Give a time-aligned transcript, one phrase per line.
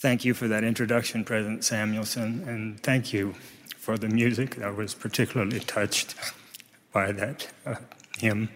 [0.00, 3.34] Thank you for that introduction, President Samuelson, and thank you
[3.78, 4.60] for the music.
[4.60, 6.14] I was particularly touched
[6.92, 7.76] by that uh,
[8.18, 8.50] hymn.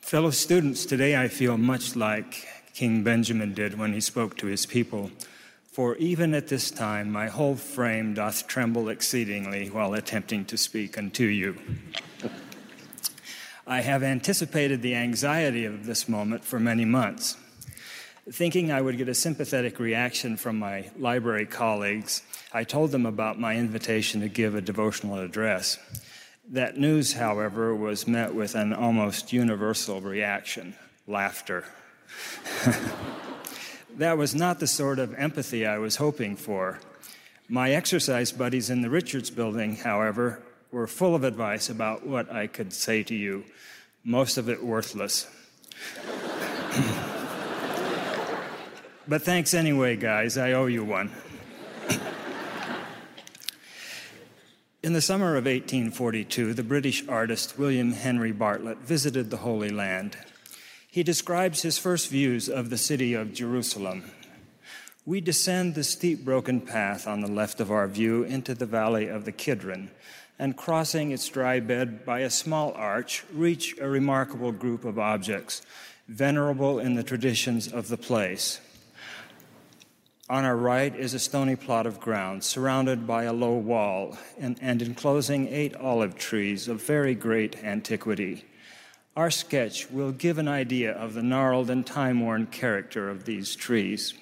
[0.00, 4.66] Fellow students, today I feel much like King Benjamin did when he spoke to his
[4.66, 5.10] people.
[5.72, 10.98] For even at this time, my whole frame doth tremble exceedingly while attempting to speak
[10.98, 11.56] unto you.
[13.66, 17.38] I have anticipated the anxiety of this moment for many months.
[18.30, 22.22] Thinking I would get a sympathetic reaction from my library colleagues,
[22.54, 25.78] I told them about my invitation to give a devotional address.
[26.50, 30.74] That news, however, was met with an almost universal reaction
[31.06, 31.66] laughter.
[33.96, 36.80] that was not the sort of empathy I was hoping for.
[37.46, 42.46] My exercise buddies in the Richards building, however, were full of advice about what I
[42.46, 43.44] could say to you,
[44.02, 45.26] most of it worthless.
[49.06, 50.38] But thanks anyway, guys.
[50.38, 51.12] I owe you one.
[54.82, 60.16] In the summer of 1842, the British artist William Henry Bartlett visited the Holy Land.
[60.90, 64.10] He describes his first views of the city of Jerusalem.
[65.04, 69.08] We descend the steep, broken path on the left of our view into the valley
[69.08, 69.90] of the Kidron,
[70.38, 75.60] and crossing its dry bed by a small arch, reach a remarkable group of objects,
[76.08, 78.60] venerable in the traditions of the place.
[80.30, 84.58] On our right is a stony plot of ground surrounded by a low wall and,
[84.62, 88.46] and, enclosing eight olive trees of very great antiquity.
[89.16, 93.54] Our sketch will give an idea of the gnarled and time worn character of these
[93.54, 94.14] trees,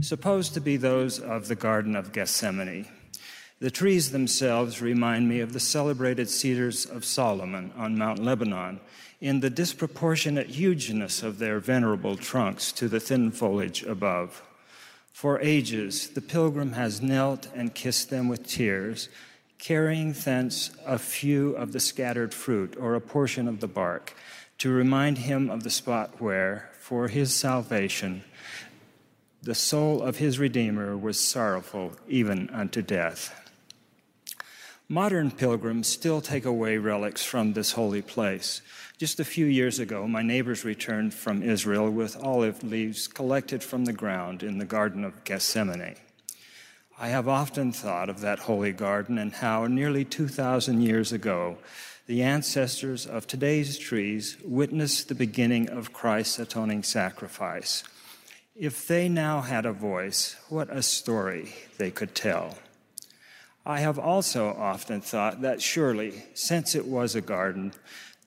[0.00, 2.86] supposed to be those of the Garden of Gethsemane.
[3.58, 8.78] The trees themselves remind me of the celebrated cedars of Solomon on Mount Lebanon
[9.20, 14.44] in the disproportionate hugeness of their venerable trunks to the thin foliage above.
[15.20, 19.10] For ages, the pilgrim has knelt and kissed them with tears,
[19.58, 24.14] carrying thence a few of the scattered fruit or a portion of the bark
[24.56, 28.24] to remind him of the spot where, for his salvation,
[29.42, 33.49] the soul of his Redeemer was sorrowful even unto death.
[34.92, 38.60] Modern pilgrims still take away relics from this holy place.
[38.98, 43.84] Just a few years ago, my neighbors returned from Israel with olive leaves collected from
[43.84, 45.94] the ground in the Garden of Gethsemane.
[46.98, 51.58] I have often thought of that holy garden and how nearly 2,000 years ago,
[52.08, 57.84] the ancestors of today's trees witnessed the beginning of Christ's atoning sacrifice.
[58.56, 62.58] If they now had a voice, what a story they could tell.
[63.66, 67.72] I have also often thought that surely, since it was a garden,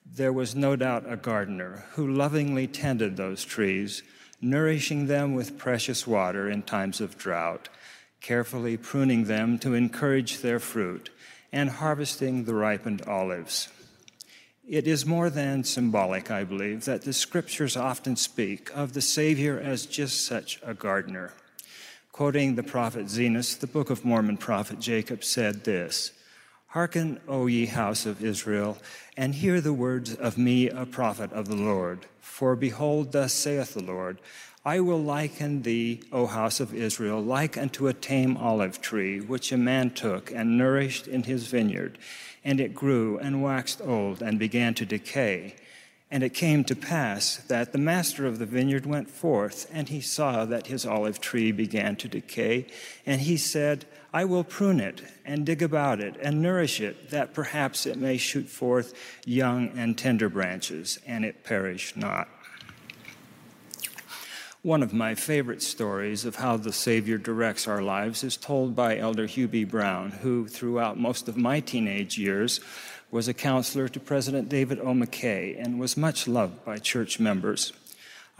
[0.06, 4.02] there was no doubt a gardener who lovingly tended those trees,
[4.40, 7.68] nourishing them with precious water in times of drought,
[8.20, 11.10] carefully pruning them to encourage their fruit,
[11.50, 13.68] and harvesting the ripened olives.
[14.66, 19.60] It is more than symbolic, I believe, that the scriptures often speak of the Savior
[19.60, 21.32] as just such a gardener.
[22.14, 26.12] Quoting the prophet Zenos, the Book of Mormon prophet Jacob said this
[26.68, 28.78] Hearken, O ye house of Israel,
[29.16, 32.06] and hear the words of me, a prophet of the Lord.
[32.20, 34.20] For behold, thus saith the Lord,
[34.64, 39.50] I will liken thee, O house of Israel, like unto a tame olive tree, which
[39.50, 41.98] a man took and nourished in his vineyard.
[42.44, 45.56] And it grew and waxed old and began to decay.
[46.14, 50.00] And it came to pass that the master of the vineyard went forth, and he
[50.00, 52.68] saw that his olive tree began to decay.
[53.04, 57.34] And he said, I will prune it and dig about it and nourish it, that
[57.34, 58.94] perhaps it may shoot forth
[59.26, 62.28] young and tender branches, and it perish not.
[64.62, 68.96] One of my favorite stories of how the Savior directs our lives is told by
[68.96, 69.64] Elder B.
[69.64, 72.60] Brown, who, throughout most of my teenage years,
[73.14, 74.86] was a counselor to President David O.
[74.86, 77.72] McKay and was much loved by church members.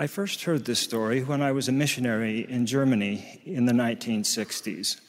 [0.01, 5.01] I first heard this story when I was a missionary in Germany in the 1960s.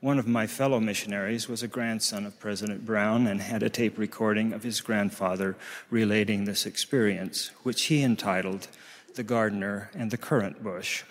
[0.00, 3.96] One of my fellow missionaries was a grandson of President Brown and had a tape
[3.96, 5.54] recording of his grandfather
[5.88, 8.66] relating this experience, which he entitled
[9.14, 11.04] The Gardener and the Currant Bush.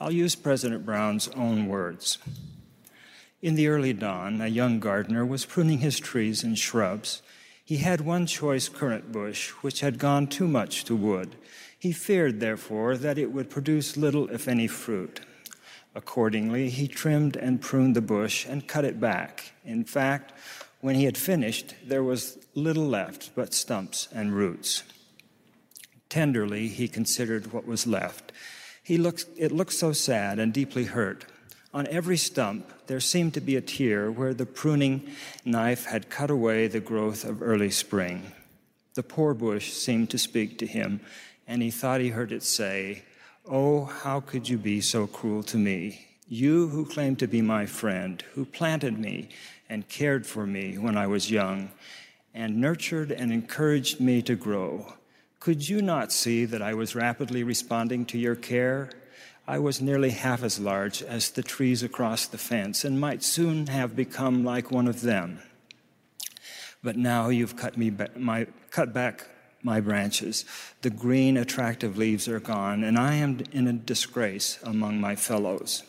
[0.00, 2.16] I'll use President Brown's own words.
[3.42, 7.20] In the early dawn, a young gardener was pruning his trees and shrubs
[7.70, 11.36] he had one choice currant bush, which had gone too much to wood.
[11.78, 15.20] He feared, therefore, that it would produce little, if any, fruit.
[15.94, 19.52] Accordingly, he trimmed and pruned the bush and cut it back.
[19.64, 20.32] In fact,
[20.80, 24.82] when he had finished, there was little left but stumps and roots.
[26.08, 28.32] Tenderly, he considered what was left.
[28.82, 31.24] He looked, it looked so sad and deeply hurt.
[31.72, 35.08] On every stump, there seemed to be a tear where the pruning
[35.44, 38.32] knife had cut away the growth of early spring.
[38.94, 41.00] The poor bush seemed to speak to him,
[41.46, 43.04] and he thought he heard it say,
[43.46, 46.06] Oh, how could you be so cruel to me?
[46.28, 49.28] You who claimed to be my friend, who planted me
[49.68, 51.70] and cared for me when I was young,
[52.34, 54.94] and nurtured and encouraged me to grow.
[55.38, 58.90] Could you not see that I was rapidly responding to your care?
[59.46, 63.66] I was nearly half as large as the trees across the fence and might soon
[63.66, 65.40] have become like one of them.
[66.82, 69.26] But now you've cut, me ba- my, cut back
[69.62, 70.44] my branches.
[70.82, 75.82] The green, attractive leaves are gone, and I am in a disgrace among my fellows.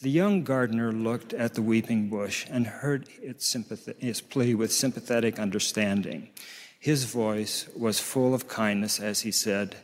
[0.00, 4.72] The young gardener looked at the weeping bush and heard its, sympath- its plea with
[4.72, 6.30] sympathetic understanding.
[6.78, 9.76] His voice was full of kindness as he said,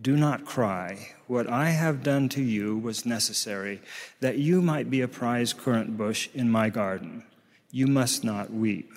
[0.00, 1.08] Do not cry.
[1.26, 3.80] What I have done to you was necessary,
[4.20, 7.24] that you might be a prize currant bush in my garden.
[7.72, 8.92] You must not weep.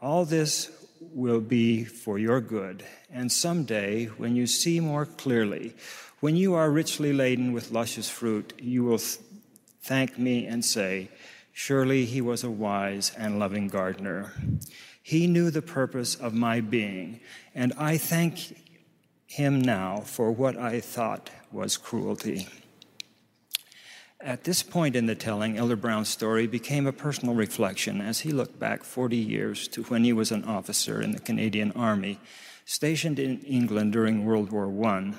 [0.00, 0.70] All this
[1.00, 5.74] will be for your good, and someday, when you see more clearly,
[6.20, 9.18] when you are richly laden with luscious fruit, you will th-
[9.82, 11.08] thank me and say,
[11.52, 14.32] Surely he was a wise and loving gardener.
[15.02, 17.20] He knew the purpose of my being,
[17.54, 18.54] and I thank
[19.32, 22.46] him now for what I thought was cruelty.
[24.20, 28.30] At this point in the telling, Elder Brown's story became a personal reflection as he
[28.30, 32.20] looked back 40 years to when he was an officer in the Canadian Army,
[32.66, 35.14] stationed in England during World War I.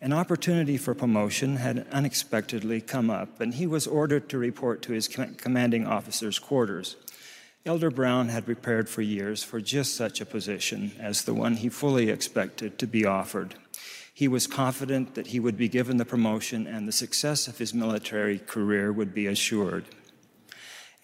[0.00, 4.92] An opportunity for promotion had unexpectedly come up, and he was ordered to report to
[4.92, 6.94] his commanding officer's quarters.
[7.64, 11.68] Elder Brown had prepared for years for just such a position as the one he
[11.68, 13.54] fully expected to be offered.
[14.12, 17.72] He was confident that he would be given the promotion and the success of his
[17.72, 19.84] military career would be assured.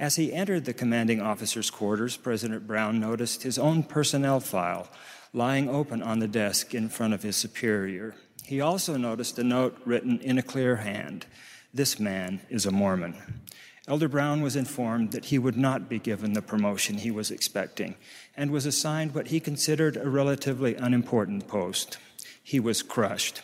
[0.01, 4.89] As he entered the commanding officer's quarters, President Brown noticed his own personnel file
[5.33, 8.17] lying open on the desk in front of his superior.
[8.45, 11.27] He also noticed a note written in a clear hand
[11.73, 13.43] This man is a Mormon.
[13.89, 17.95] Elder Brown was informed that he would not be given the promotion he was expecting
[18.37, 21.97] and was assigned what he considered a relatively unimportant post.
[22.45, 23.41] He was crushed.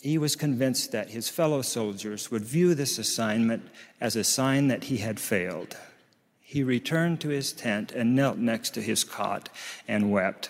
[0.00, 3.68] He was convinced that his fellow soldiers would view this assignment
[4.00, 5.76] as a sign that he had failed.
[6.40, 9.48] He returned to his tent and knelt next to his cot
[9.88, 10.48] and wept.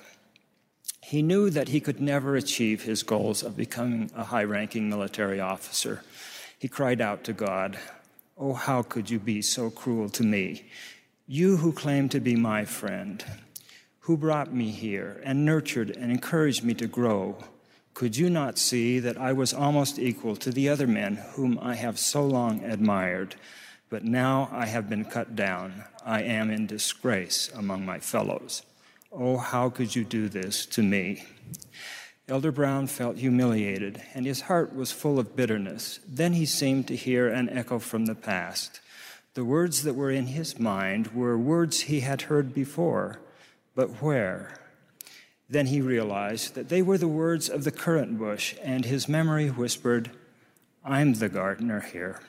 [1.02, 5.40] He knew that he could never achieve his goals of becoming a high ranking military
[5.40, 6.02] officer.
[6.58, 7.78] He cried out to God,
[8.44, 10.64] Oh, how could you be so cruel to me?
[11.28, 13.24] You who claim to be my friend,
[14.00, 17.36] who brought me here and nurtured and encouraged me to grow,
[17.94, 21.76] could you not see that I was almost equal to the other men whom I
[21.76, 23.36] have so long admired?
[23.88, 25.84] But now I have been cut down.
[26.04, 28.62] I am in disgrace among my fellows.
[29.12, 31.26] Oh, how could you do this to me?
[32.32, 36.00] Elder Brown felt humiliated, and his heart was full of bitterness.
[36.08, 38.80] Then he seemed to hear an echo from the past.
[39.34, 43.20] The words that were in his mind were words he had heard before,
[43.74, 44.58] but where?
[45.50, 49.48] Then he realized that they were the words of the currant bush, and his memory
[49.48, 50.10] whispered,
[50.82, 52.22] I'm the gardener here.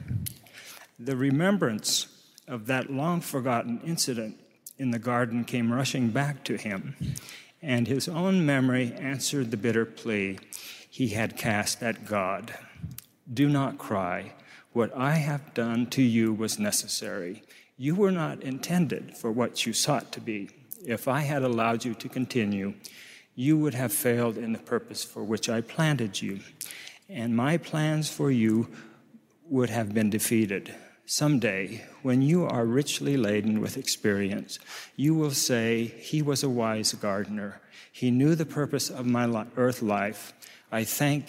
[1.00, 2.08] The remembrance
[2.46, 4.38] of that long forgotten incident
[4.78, 6.94] in the garden came rushing back to him
[7.64, 10.38] and his own memory answered the bitter plea
[10.90, 12.54] he had cast at God
[13.34, 14.34] Do not cry.
[14.74, 17.44] What I have done to you was necessary.
[17.78, 20.50] You were not intended for what you sought to be.
[20.86, 22.74] If I had allowed you to continue,
[23.34, 26.42] you would have failed in the purpose for which I planted you,
[27.08, 28.68] and my plans for you
[29.50, 30.76] would have been defeated.
[31.06, 34.58] Someday, when you are richly laden with experience,
[34.96, 37.60] you will say, He was a wise gardener.
[37.92, 40.34] He knew the purpose of my earth life.
[40.72, 41.28] I thank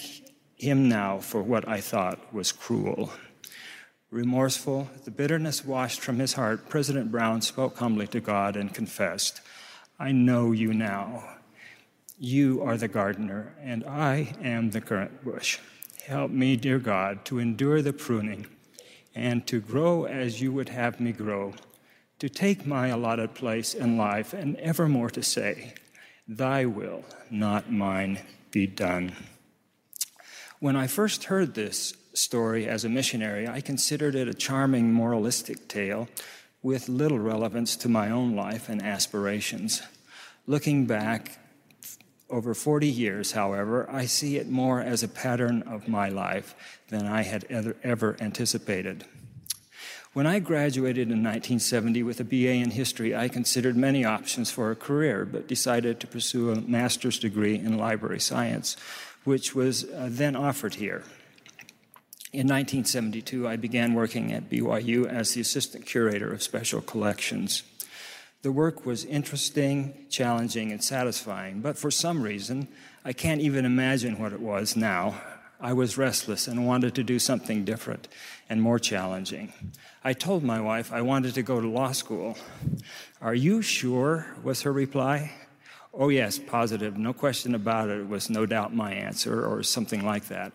[0.56, 3.10] Him now for what I thought was cruel.
[4.14, 9.40] Remorseful, the bitterness washed from his heart, President Brown spoke humbly to God and confessed,
[9.98, 11.38] I know you now.
[12.16, 15.58] You are the gardener, and I am the currant bush.
[16.06, 18.46] Help me, dear God, to endure the pruning
[19.14, 21.54] and to grow as you would have me grow,
[22.18, 25.75] to take my allotted place in life, and evermore to say,
[26.26, 29.12] Thy will, not mine, be done.
[30.59, 35.68] When I first heard this story as a missionary, I considered it a charming moralistic
[35.68, 36.09] tale
[36.62, 39.83] with little relevance to my own life and aspirations.
[40.47, 41.38] Looking back
[42.30, 47.06] Over 40 years, however, I see it more as a pattern of my life than
[47.06, 47.44] I had
[47.82, 49.04] ever, anticipated.
[50.14, 54.70] When I graduated in 1970 with a BA in history, I considered many options for
[54.70, 58.76] a career, but decided to pursue a master's degree in library science,
[59.24, 61.02] which was uh, then offered here.
[62.32, 67.64] In 1972, I began working at BYU as the assistant curator of special collections.
[68.44, 72.68] The work was interesting, challenging, and satisfying, but for some reason,
[73.02, 75.18] I can't even imagine what it was now.
[75.62, 78.06] I was restless and wanted to do something different
[78.50, 79.54] and more challenging.
[80.04, 82.36] I told my wife I wanted to go to law school.
[83.22, 84.26] Are you sure?
[84.42, 85.32] was her reply.
[85.94, 90.28] Oh, yes, positive, no question about it, was no doubt my answer, or something like
[90.28, 90.52] that.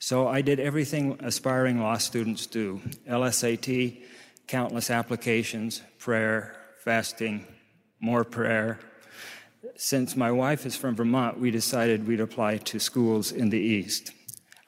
[0.00, 4.02] So I did everything aspiring law students do LSAT,
[4.48, 6.57] countless applications, prayer,
[6.88, 7.46] fasting,
[8.00, 8.78] more prayer.
[9.76, 14.10] Since my wife is from Vermont, we decided we'd apply to schools in the East.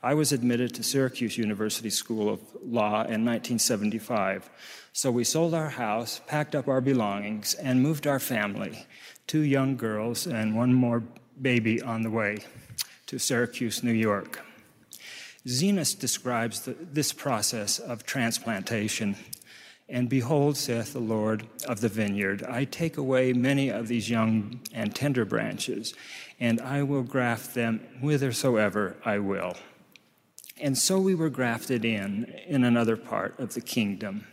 [0.03, 4.51] I was admitted to Syracuse University School of Law in 1975.
[4.93, 8.85] So we sold our house, packed up our belongings, and moved our family,
[9.27, 11.03] two young girls and one more
[11.41, 12.41] baby on the way,
[13.07, 14.45] to Syracuse, New York.
[15.47, 19.17] Zenos describes the, this process of transplantation
[19.91, 24.61] and behold, saith the Lord of the vineyard, I take away many of these young
[24.73, 25.95] and tender branches,
[26.39, 29.57] and I will graft them whithersoever I will.
[30.61, 34.27] And so we were grafted in, in another part of the kingdom.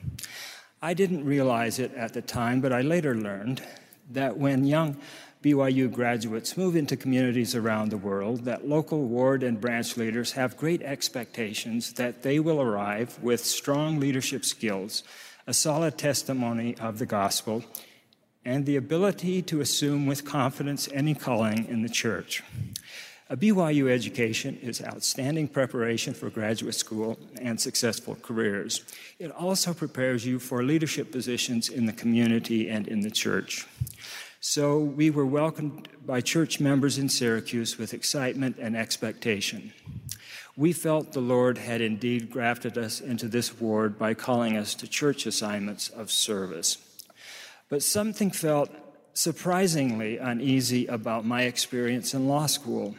[0.82, 3.64] I didn't realize it at the time, but I later learned
[4.12, 4.98] that when young
[5.44, 10.58] BYU graduates move into communities around the world, that local ward and branch leaders have
[10.58, 15.04] great expectations that they will arrive with strong leadership skills
[15.48, 17.64] a solid testimony of the gospel,
[18.44, 22.44] and the ability to assume with confidence any calling in the church.
[23.30, 28.86] A BYU education is outstanding preparation for graduate school and successful careers.
[29.20, 33.68] It also prepares you for leadership positions in the community and in the church.
[34.40, 39.74] So we were welcomed by church members in Syracuse with excitement and expectation.
[40.58, 44.88] We felt the Lord had indeed grafted us into this ward by calling us to
[44.88, 46.80] church assignments of service.
[47.70, 48.72] But something felt
[49.14, 52.96] surprisingly uneasy about my experience in law school.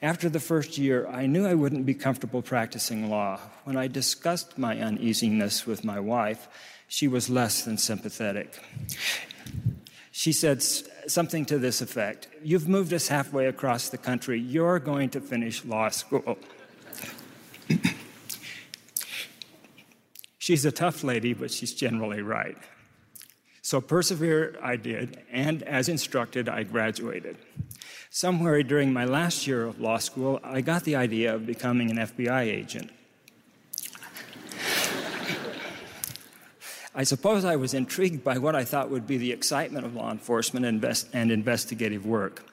[0.00, 3.38] After the first year, I knew I wouldn't be comfortable practicing law.
[3.64, 6.48] When I discussed my uneasiness with my wife,
[6.88, 8.62] she was less than sympathetic.
[10.10, 14.40] She said something to this effect You've moved us halfway across the country.
[14.40, 16.38] You're going to finish law school.
[20.38, 22.56] she's a tough lady, but she's generally right.
[23.62, 27.38] So persevere I did, and as instructed, I graduated.
[28.10, 31.96] Somewhere during my last year of law school, I got the idea of becoming an
[31.96, 32.90] FBI agent.
[36.94, 40.12] I suppose I was intrigued by what I thought would be the excitement of law
[40.12, 42.44] enforcement and investigative work.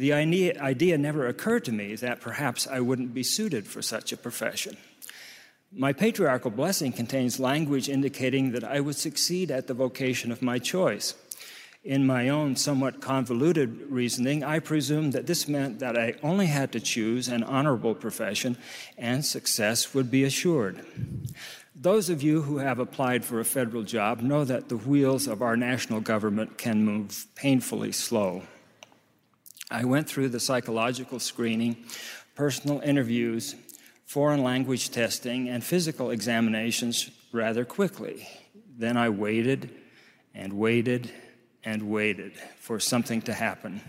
[0.00, 4.16] The idea never occurred to me that perhaps I wouldn't be suited for such a
[4.16, 4.78] profession.
[5.70, 10.58] My patriarchal blessing contains language indicating that I would succeed at the vocation of my
[10.58, 11.16] choice.
[11.84, 16.72] In my own somewhat convoluted reasoning, I presumed that this meant that I only had
[16.72, 18.56] to choose an honorable profession
[18.96, 20.82] and success would be assured.
[21.74, 25.42] Those of you who have applied for a federal job know that the wheels of
[25.42, 28.44] our national government can move painfully slow.
[29.70, 31.76] I went through the psychological screening,
[32.34, 33.54] personal interviews,
[34.04, 38.28] foreign language testing, and physical examinations rather quickly.
[38.76, 39.70] Then I waited
[40.34, 41.10] and waited
[41.62, 43.80] and waited for something to happen.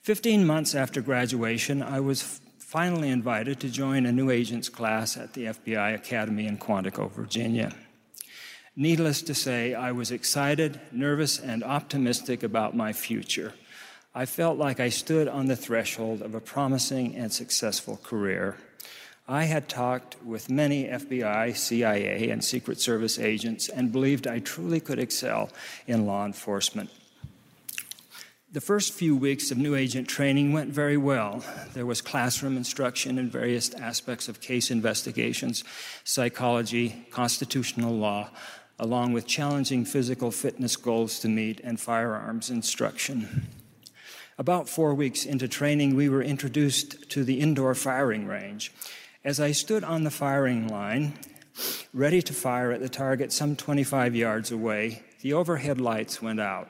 [0.00, 5.32] Fifteen months after graduation, I was finally invited to join a new agents class at
[5.34, 7.72] the FBI Academy in Quantico, Virginia.
[8.74, 13.52] Needless to say, I was excited, nervous, and optimistic about my future.
[14.14, 18.58] I felt like I stood on the threshold of a promising and successful career.
[19.26, 24.80] I had talked with many FBI, CIA, and Secret Service agents and believed I truly
[24.80, 25.50] could excel
[25.86, 26.90] in law enforcement.
[28.52, 31.42] The first few weeks of new agent training went very well.
[31.72, 35.64] There was classroom instruction in various aspects of case investigations,
[36.04, 38.28] psychology, constitutional law,
[38.78, 43.48] along with challenging physical fitness goals to meet and firearms instruction.
[44.38, 48.72] About four weeks into training, we were introduced to the indoor firing range.
[49.24, 51.18] As I stood on the firing line,
[51.92, 56.68] ready to fire at the target some 25 yards away, the overhead lights went out.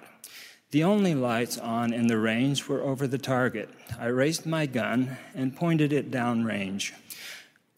[0.73, 3.71] The only lights on in the range were over the target.
[3.99, 6.93] I raised my gun and pointed it downrange.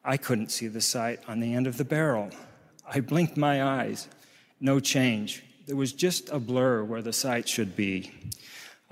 [0.03, 2.31] I couldn't see the sight on the end of the barrel.
[2.89, 4.09] I blinked my eyes.
[4.61, 5.43] No change.
[5.67, 8.13] There was just a blur where the sight should be.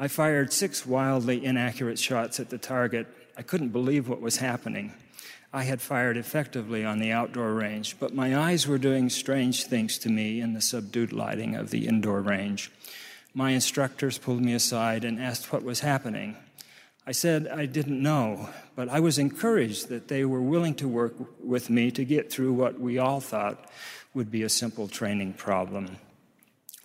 [0.02, 3.06] I fired six wildly inaccurate shots at the target.
[3.36, 4.94] I couldn't believe what was happening.
[5.52, 9.98] I had fired effectively on the outdoor range, but my eyes were doing strange things
[9.98, 12.72] to me in the subdued lighting of the indoor range.
[13.32, 16.36] My instructors pulled me aside and asked what was happening.
[17.06, 21.14] I said I didn't know, but I was encouraged that they were willing to work
[21.40, 23.70] with me to get through what we all thought
[24.14, 25.96] would be a simple training problem.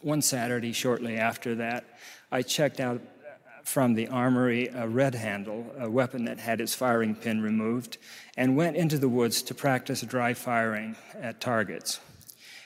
[0.02, 1.84] One Saturday, shortly after that,
[2.32, 3.02] I checked out
[3.64, 7.98] from the armory a red handle, a weapon that had its firing pin removed,
[8.38, 12.00] and went into the woods to practice dry firing at targets.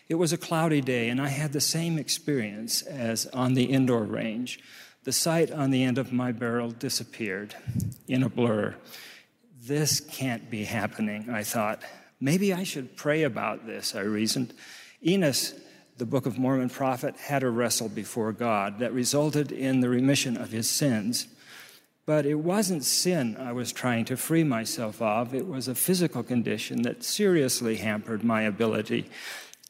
[0.07, 4.03] It was a cloudy day, and I had the same experience as on the indoor
[4.03, 4.59] range.
[5.05, 7.55] The sight on the end of my barrel disappeared
[8.07, 8.75] in a blur.
[9.59, 11.81] This can't be happening, I thought.
[12.19, 14.53] Maybe I should pray about this, I reasoned.
[15.03, 15.53] Enos,
[16.01, 20.35] the Book of Mormon prophet, had a wrestle before God that resulted in the remission
[20.35, 21.27] of his sins.
[22.07, 26.23] But it wasn't sin I was trying to free myself of, it was a physical
[26.23, 29.11] condition that seriously hampered my ability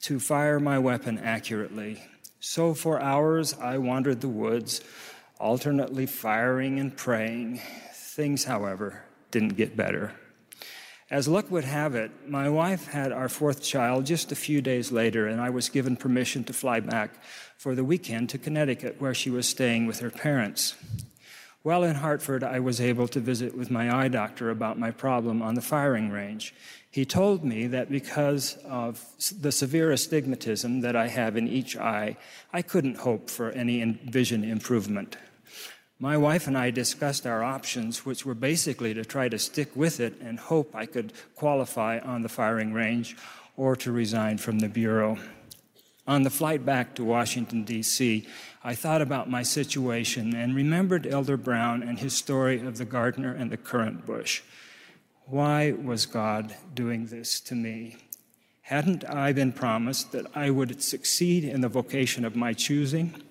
[0.04, 2.02] to fire my weapon accurately.
[2.40, 4.80] So for hours I wandered the woods,
[5.38, 7.60] alternately firing and praying.
[7.94, 10.14] Things, however, didn't get better.
[11.12, 14.94] As luck would have it, my wife had our fourth child just a few days
[14.94, 17.22] later, and I was given permission to fly back
[17.58, 20.74] for the weekend to Connecticut, where she was staying with her parents.
[21.63, 25.41] While in Hartford, I was able to visit with my eye doctor about my problem
[25.41, 26.56] on the firing range.
[26.89, 29.06] He told me that because of
[29.38, 32.15] the severe astigmatism that I have in each eye,
[32.53, 35.18] I couldn't hope for any vision improvement.
[36.01, 40.00] My wife and I discussed our options, which were basically to try to stick with
[40.00, 43.15] it and hope I could qualify on the firing range
[43.55, 45.20] or to resign from the Bureau.
[46.08, 48.27] On the flight back to Washington, D.C.,
[48.64, 53.31] I thought about my situation and remembered Elder Brown and his story of the gardener
[53.35, 54.42] and the currant bush.
[55.25, 57.98] Why was God doing this to me?
[58.61, 63.22] Hadn't I been promised that I would succeed in the vocation of my choosing?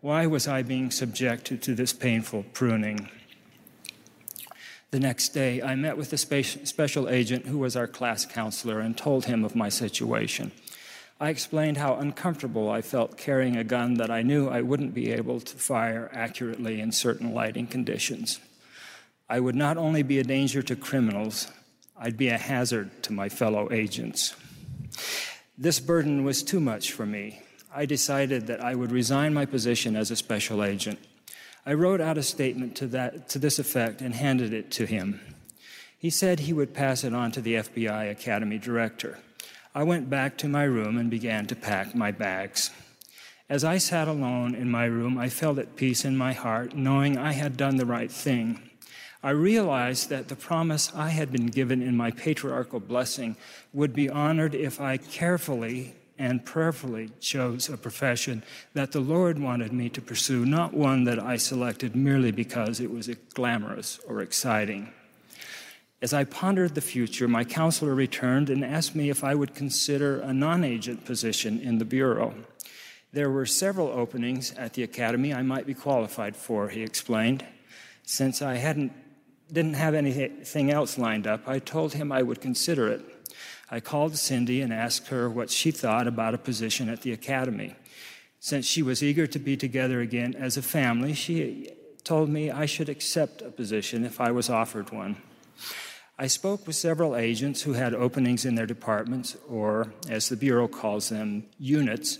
[0.00, 3.08] Why was I being subjected to this painful pruning?
[4.92, 8.96] The next day, I met with the special agent who was our class counselor and
[8.96, 10.52] told him of my situation.
[11.20, 15.10] I explained how uncomfortable I felt carrying a gun that I knew I wouldn't be
[15.10, 18.38] able to fire accurately in certain lighting conditions.
[19.28, 21.48] I would not only be a danger to criminals,
[21.96, 24.36] I'd be a hazard to my fellow agents.
[25.58, 27.42] This burden was too much for me.
[27.74, 30.98] I decided that I would resign my position as a special agent.
[31.66, 35.20] I wrote out a statement to, that, to this effect and handed it to him.
[35.98, 39.18] He said he would pass it on to the FBI Academy director.
[39.74, 42.70] I went back to my room and began to pack my bags.
[43.50, 47.18] As I sat alone in my room, I felt at peace in my heart, knowing
[47.18, 48.62] I had done the right thing.
[49.22, 53.36] I realized that the promise I had been given in my patriarchal blessing
[53.74, 58.42] would be honored if I carefully and prayerfully chose a profession
[58.74, 62.90] that the Lord wanted me to pursue, not one that I selected merely because it
[62.90, 64.92] was glamorous or exciting.
[66.00, 70.20] As I pondered the future, my counselor returned and asked me if I would consider
[70.20, 72.34] a non agent position in the Bureau.
[73.12, 77.44] There were several openings at the Academy I might be qualified for, he explained.
[78.04, 78.92] Since I hadn't
[79.52, 83.17] didn't have anything else lined up, I told him I would consider it.
[83.70, 87.74] I called Cindy and asked her what she thought about a position at the academy.
[88.40, 91.70] Since she was eager to be together again as a family, she
[92.04, 95.16] told me I should accept a position if I was offered one.
[96.18, 100.66] I spoke with several agents who had openings in their departments, or as the Bureau
[100.66, 102.18] calls them, units,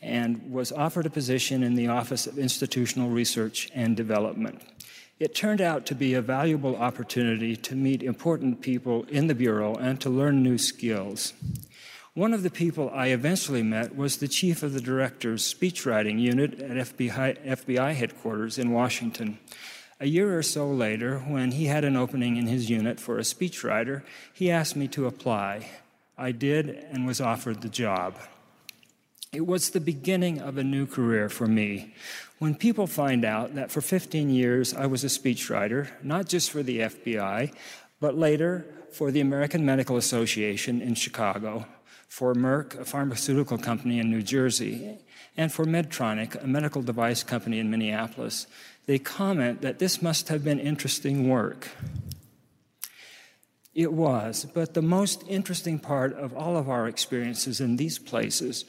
[0.00, 4.62] and was offered a position in the Office of Institutional Research and Development.
[5.18, 9.74] It turned out to be a valuable opportunity to meet important people in the Bureau
[9.74, 11.32] and to learn new skills.
[12.12, 16.60] One of the people I eventually met was the chief of the director's speechwriting unit
[16.60, 19.38] at FBI, FBI, headquarters in Washington.
[20.00, 23.22] A year or so later, when he had an opening in his unit for a
[23.22, 24.02] speechwriter,
[24.34, 25.70] he asked me to apply.
[26.18, 28.16] I did and was offered the job.
[29.36, 31.92] It was the beginning of a new career for me.
[32.38, 36.62] When people find out that for 15 years I was a speechwriter, not just for
[36.62, 37.52] the FBI,
[38.00, 41.66] but later for the American Medical Association in Chicago,
[42.08, 44.96] for Merck, a pharmaceutical company in New Jersey,
[45.36, 48.46] and for Medtronic, a medical device company in Minneapolis,
[48.86, 51.68] they comment that this must have been interesting work.
[53.74, 58.64] It was, but the most interesting part of all of our experiences in these places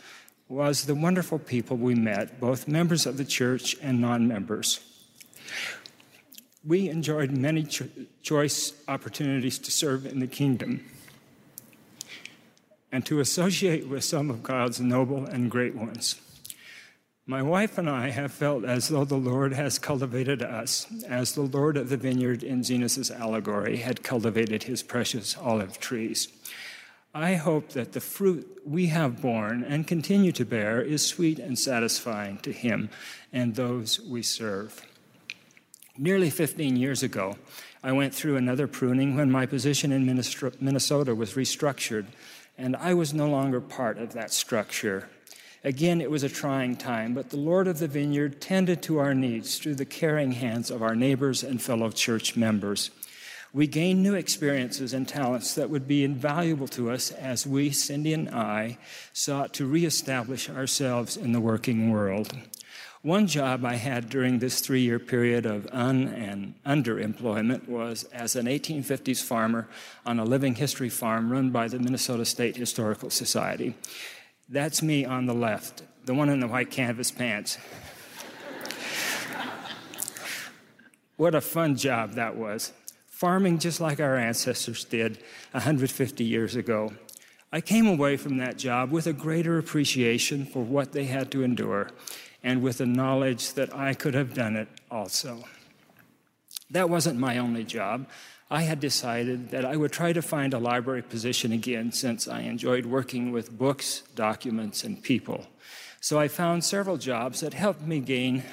[0.50, 4.80] was the wonderful people we met, both members of the church and non members.
[6.66, 7.90] We enjoyed many cho-
[8.22, 10.86] choice opportunities to serve in the kingdom
[12.92, 16.16] and to associate with some of God's noble and great ones.
[17.26, 21.42] My wife and I have felt as though the Lord has cultivated us, as the
[21.42, 26.30] Lord of the vineyard in Zenos's allegory had cultivated his precious olive trees.
[27.14, 31.58] I hope that the fruit we have borne and continue to bear is sweet and
[31.58, 32.90] satisfying to him
[33.34, 34.82] and those we serve.
[35.98, 37.38] Nearly 15 years ago,
[37.84, 42.06] I went through another pruning when my position in Minnesota was restructured,
[42.58, 45.10] and I was no longer part of that structure.
[45.64, 49.16] Again, it was a trying time, but the Lord of the vineyard tended to our
[49.16, 52.92] needs through the caring hands of our neighbors and fellow church members.
[53.54, 58.14] We gained new experiences and talents that would be invaluable to us as we, Cindy
[58.14, 58.78] and I,
[59.14, 62.34] sought to reestablish ourselves in the working world.
[63.04, 68.36] One job I had during this three year period of un and underemployment was as
[68.36, 69.70] an 1850s farmer
[70.06, 73.76] on a living history farm run by the Minnesota State Historical Society.
[74.50, 77.58] That's me on the left, the one in the white canvas pants.
[81.16, 82.74] what a fun job that was.
[83.18, 85.18] Farming just like our ancestors did
[85.54, 86.94] 150 years ago.
[87.52, 91.42] I came away from that job with a greater appreciation for what they had to
[91.42, 91.90] endure
[92.44, 95.46] and with the knowledge that I could have done it also.
[96.70, 98.08] That wasn't my only job.
[98.52, 102.42] I had decided that I would try to find a library position again since I
[102.42, 105.48] enjoyed working with books, documents, and people.
[106.02, 108.44] So I found several jobs that helped me gain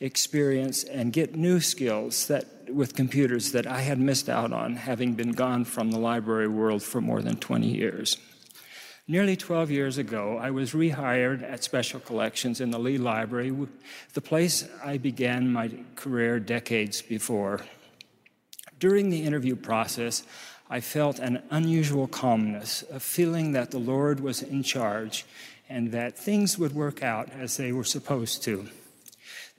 [0.00, 5.14] experience and get new skills that with computers that I had missed out on having
[5.14, 8.16] been gone from the library world for more than 20 years.
[9.08, 13.52] Nearly 12 years ago, I was rehired at Special Collections in the Lee Library,
[14.14, 17.62] the place I began my career decades before.
[18.78, 20.22] During the interview process,
[20.68, 25.26] I felt an unusual calmness, a feeling that the Lord was in charge
[25.68, 28.68] and that things would work out as they were supposed to.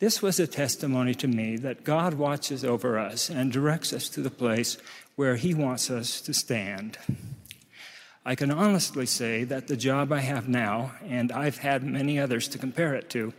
[0.01, 4.21] This was a testimony to me that God watches over us and directs us to
[4.21, 4.79] the place
[5.15, 6.97] where He wants us to stand.
[8.25, 12.47] I can honestly say that the job I have now, and I've had many others
[12.47, 13.31] to compare it to,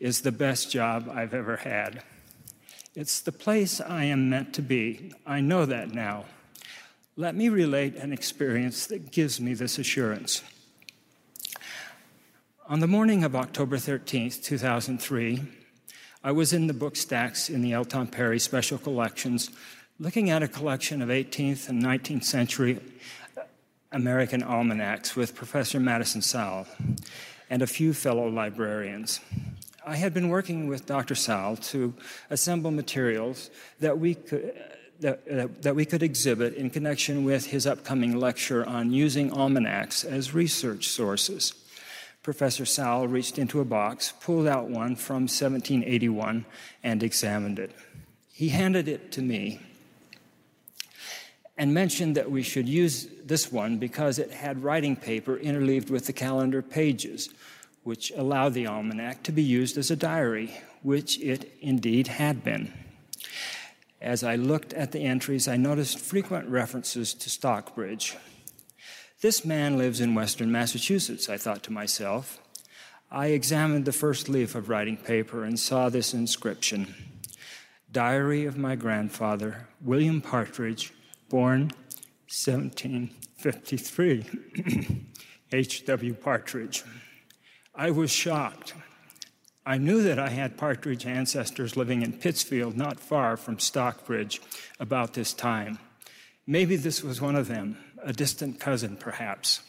[0.00, 2.02] is the best job I've ever had.
[2.94, 5.14] It's the place I am meant to be.
[5.24, 6.26] I know that now.
[7.16, 10.42] Let me relate an experience that gives me this assurance.
[12.68, 15.61] On the morning of October 13th, 2003,
[16.24, 17.84] I was in the book stacks in the L.
[17.84, 19.50] Tom Perry Special Collections
[19.98, 22.78] looking at a collection of 18th and 19th century
[23.90, 26.68] American almanacs with Professor Madison Sowell
[27.50, 29.18] and a few fellow librarians.
[29.84, 31.16] I had been working with Dr.
[31.16, 31.92] Sowell to
[32.30, 34.54] assemble materials that we could.
[35.00, 40.32] That, that, we could exhibit in connection with his upcoming lecture on using almanacs as
[40.32, 41.54] research sources.
[42.22, 46.44] Professor Sowell reached into a box, pulled out one from 1781,
[46.84, 47.72] and examined it.
[48.32, 49.60] He handed it to me
[51.58, 56.06] and mentioned that we should use this one because it had writing paper interleaved with
[56.06, 57.28] the calendar pages,
[57.82, 62.72] which allowed the almanac to be used as a diary, which it indeed had been.
[64.00, 68.16] As I looked at the entries, I noticed frequent references to Stockbridge.
[69.22, 72.40] This man lives in western Massachusetts, I thought to myself.
[73.08, 76.92] I examined the first leaf of writing paper and saw this inscription
[77.92, 80.92] Diary of my grandfather, William Partridge,
[81.28, 81.70] born
[82.26, 84.26] 1753.
[85.52, 86.14] H.W.
[86.20, 86.82] Partridge.
[87.76, 88.74] I was shocked.
[89.64, 94.40] I knew that I had Partridge ancestors living in Pittsfield, not far from Stockbridge,
[94.80, 95.78] about this time.
[96.44, 99.60] Maybe this was one of them, a distant cousin, perhaps.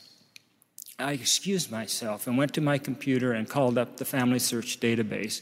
[1.00, 5.41] I excused myself and went to my computer and called up the family search database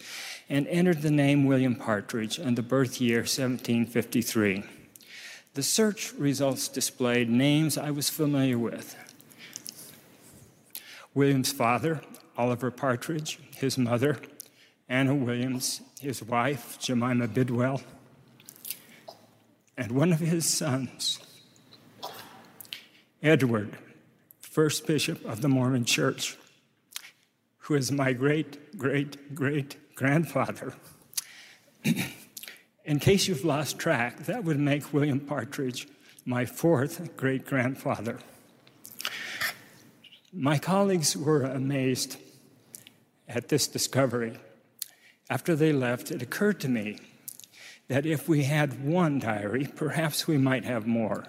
[0.50, 4.64] and entered the name William Partridge and the birth year 1753.
[5.54, 8.96] The search results displayed names I was familiar with
[11.14, 12.02] William's father,
[12.38, 14.18] Oliver Partridge, his mother,
[14.88, 17.82] Anna Williams, his wife, Jemima Bidwell,
[19.78, 21.20] and one of his sons,
[23.24, 23.78] Edward,
[24.40, 26.38] first bishop of the Mormon Church,
[27.60, 30.74] who is my great, great, great grandfather.
[32.86, 35.88] In case you've lost track, that would make William Partridge
[36.26, 38.18] my fourth great grandfather.
[40.34, 42.18] My colleagues were amazed
[43.28, 44.40] at this discovery.
[45.30, 46.98] After they left, it occurred to me
[47.88, 51.28] that if we had one diary, perhaps we might have more.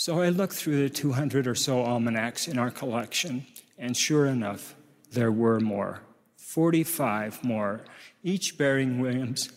[0.00, 3.44] So I looked through the 200 or so almanacs in our collection,
[3.76, 4.74] and sure enough,
[5.12, 6.00] there were more
[6.38, 7.82] 45 more,
[8.22, 9.50] each bearing William's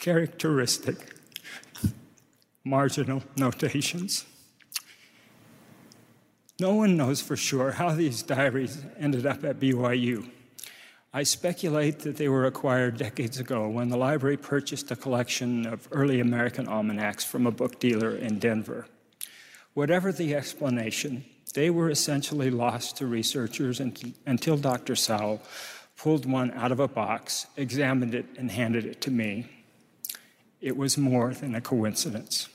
[0.00, 1.14] characteristic
[2.62, 4.26] marginal notations.
[6.60, 10.28] No one knows for sure how these diaries ended up at BYU.
[11.16, 15.86] I speculate that they were acquired decades ago when the library purchased a collection of
[15.92, 18.88] early American almanacs from a book dealer in Denver.
[19.74, 21.24] Whatever the explanation,
[21.54, 23.78] they were essentially lost to researchers
[24.26, 24.96] until Dr.
[24.96, 25.40] Sowell
[25.96, 29.46] pulled one out of a box, examined it, and handed it to me.
[30.60, 32.48] It was more than a coincidence.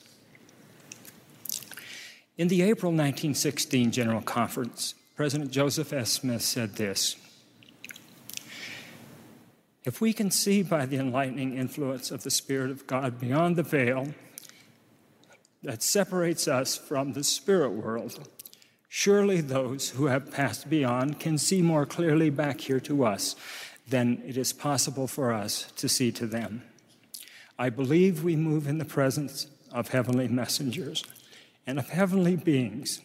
[2.38, 6.08] In the April 1916 General Conference, President Joseph F.
[6.08, 7.15] Smith said this
[9.85, 13.63] if we can see by the enlightening influence of the Spirit of God beyond the
[13.63, 14.13] veil
[15.63, 18.27] that separates us from the spirit world,
[18.87, 23.35] surely those who have passed beyond can see more clearly back here to us
[23.87, 26.61] than it is possible for us to see to them.
[27.57, 31.03] I believe we move in the presence of heavenly messengers
[31.67, 33.01] and of heavenly beings.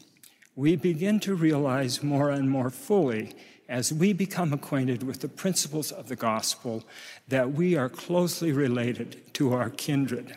[0.56, 3.34] We begin to realize more and more fully
[3.68, 6.84] as we become acquainted with the principles of the gospel,
[7.28, 10.36] that we are closely related to our kindred,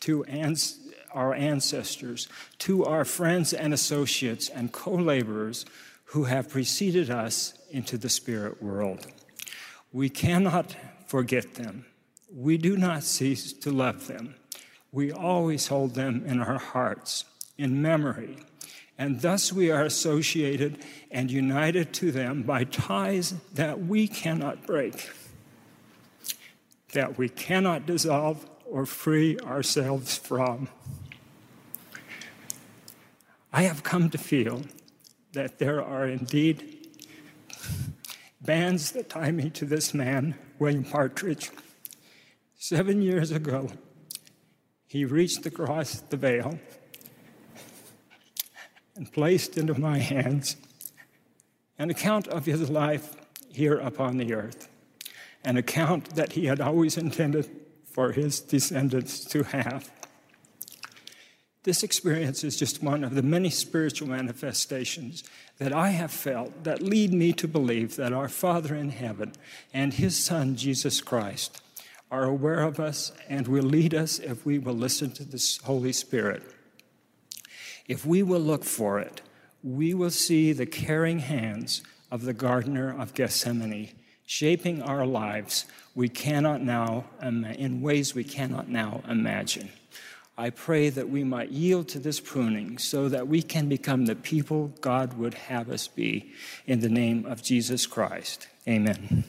[0.00, 0.78] to ans-
[1.12, 2.28] our ancestors,
[2.58, 5.64] to our friends and associates and co laborers
[6.06, 9.06] who have preceded us into the spirit world.
[9.92, 10.76] We cannot
[11.06, 11.86] forget them.
[12.32, 14.34] We do not cease to love them.
[14.92, 17.24] We always hold them in our hearts,
[17.56, 18.38] in memory
[18.98, 20.78] and thus we are associated
[21.10, 25.10] and united to them by ties that we cannot break,
[26.92, 30.68] that we cannot dissolve or free ourselves from.
[33.52, 34.62] I have come to feel
[35.32, 36.88] that there are indeed
[38.40, 41.50] bands that tie me to this man, William Partridge.
[42.56, 43.70] Seven years ago,
[44.86, 46.58] he reached across the veil
[48.96, 50.56] and placed into my hands
[51.78, 53.16] an account of his life
[53.50, 54.68] here upon the earth,
[55.44, 57.48] an account that he had always intended
[57.84, 59.90] for his descendants to have.
[61.64, 65.24] This experience is just one of the many spiritual manifestations
[65.58, 69.32] that I have felt that lead me to believe that our Father in heaven
[69.72, 71.62] and his Son, Jesus Christ,
[72.10, 75.92] are aware of us and will lead us if we will listen to the Holy
[75.92, 76.42] Spirit.
[77.86, 79.20] If we will look for it,
[79.62, 83.90] we will see the caring hands of the gardener of Gethsemane
[84.26, 89.70] shaping our lives we cannot now in ways we cannot now imagine.
[90.36, 94.16] I pray that we might yield to this pruning so that we can become the
[94.16, 96.32] people God would have us be
[96.66, 98.48] in the name of Jesus Christ.
[98.66, 99.24] Amen.